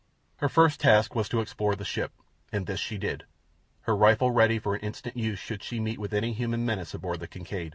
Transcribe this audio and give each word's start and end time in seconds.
Her 0.37 0.49
first 0.49 0.79
task 0.79 1.13
was 1.13 1.29
to 1.29 1.41
explore 1.41 1.75
the 1.75 1.85
ship, 1.85 2.11
and 2.51 2.65
this 2.65 2.79
she 2.79 2.97
did, 2.97 3.23
her 3.81 3.95
rifle 3.95 4.31
ready 4.31 4.57
for 4.57 4.75
instant 4.77 5.15
use 5.15 5.37
should 5.37 5.61
she 5.61 5.79
meet 5.79 5.99
with 5.99 6.11
any 6.11 6.33
human 6.33 6.65
menace 6.65 6.95
aboard 6.95 7.19
the 7.19 7.27
Kincaid. 7.27 7.69